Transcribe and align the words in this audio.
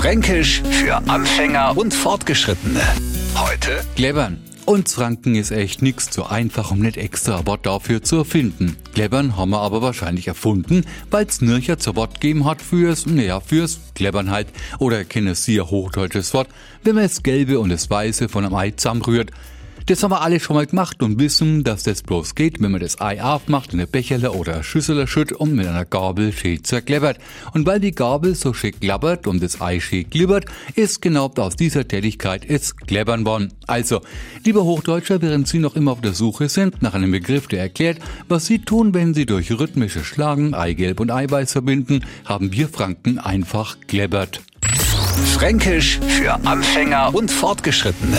Fränkisch 0.00 0.62
für 0.62 0.96
Anfänger 1.10 1.76
und 1.76 1.92
Fortgeschrittene. 1.92 2.80
Heute 3.36 3.84
Glebern. 3.96 4.38
Uns 4.64 4.94
Franken 4.94 5.34
ist 5.34 5.50
echt 5.50 5.82
nix 5.82 6.08
zu 6.08 6.24
einfach, 6.24 6.70
um 6.70 6.78
nicht 6.78 6.96
extra 6.96 7.46
Wort 7.46 7.66
dafür 7.66 8.02
zu 8.02 8.16
erfinden. 8.16 8.78
Glebern 8.94 9.36
haben 9.36 9.50
wir 9.50 9.60
aber 9.60 9.82
wahrscheinlich 9.82 10.26
erfunden, 10.26 10.86
weil's 11.10 11.42
nircher 11.42 11.78
zu 11.78 11.96
Wort 11.96 12.14
gegeben 12.14 12.46
hat 12.46 12.62
fürs, 12.62 13.04
naja, 13.04 13.40
fürs 13.40 13.78
Glebern 13.94 14.30
halt. 14.30 14.46
Oder 14.78 15.04
kennes 15.04 15.44
sehr 15.44 15.68
hochdeutsches 15.68 16.32
Wort, 16.32 16.48
wenn 16.82 16.94
man 16.94 17.04
das 17.04 17.22
Gelbe 17.22 17.60
und 17.60 17.68
das 17.68 17.90
Weiße 17.90 18.30
von 18.30 18.46
einem 18.46 18.54
Ei 18.54 18.70
zusammenrührt. 18.70 19.32
Das 19.86 20.02
haben 20.02 20.10
wir 20.12 20.20
alle 20.20 20.40
schon 20.40 20.56
mal 20.56 20.66
gemacht 20.66 21.02
und 21.02 21.18
wissen, 21.18 21.64
dass 21.64 21.82
das 21.82 22.02
bloß 22.02 22.34
geht, 22.34 22.60
wenn 22.60 22.70
man 22.70 22.80
das 22.80 23.00
Ei 23.00 23.22
aufmacht, 23.22 23.72
in 23.72 23.80
eine 23.80 23.86
Becherle 23.86 24.32
oder 24.32 24.62
Schüssel 24.62 25.06
schütt 25.06 25.32
und 25.32 25.54
mit 25.54 25.66
einer 25.66 25.84
Gabel 25.84 26.32
schön 26.32 26.62
zerklebbert. 26.62 27.18
Und 27.52 27.66
weil 27.66 27.80
die 27.80 27.92
Gabel 27.92 28.34
so 28.34 28.52
schick 28.52 28.80
klappert 28.80 29.26
und 29.26 29.42
das 29.42 29.60
Ei 29.60 29.80
schick 29.80 30.10
glibbert, 30.10 30.44
ist 30.74 31.02
genau 31.02 31.30
aus 31.36 31.56
dieser 31.56 31.86
Tätigkeit 31.86 32.44
es 32.48 32.76
Klebbern 32.76 33.24
worden. 33.24 33.52
Also, 33.66 34.00
lieber 34.44 34.64
Hochdeutscher, 34.64 35.22
während 35.22 35.48
Sie 35.48 35.58
noch 35.58 35.76
immer 35.76 35.92
auf 35.92 36.00
der 36.00 36.14
Suche 36.14 36.48
sind 36.48 36.82
nach 36.82 36.94
einem 36.94 37.10
Begriff, 37.10 37.46
der 37.46 37.60
erklärt, 37.60 37.98
was 38.28 38.46
Sie 38.46 38.58
tun, 38.58 38.94
wenn 38.94 39.14
Sie 39.14 39.26
durch 39.26 39.50
rhythmische 39.50 40.04
Schlagen 40.04 40.54
Eigelb 40.54 41.00
und 41.00 41.10
Eiweiß 41.10 41.52
verbinden, 41.52 42.04
haben 42.24 42.52
wir 42.52 42.68
Franken 42.68 43.18
einfach 43.18 43.76
klebbert. 43.86 44.42
Fränkisch 45.34 46.00
für 46.00 46.34
Anfänger 46.46 47.14
und 47.14 47.30
Fortgeschrittene. 47.30 48.18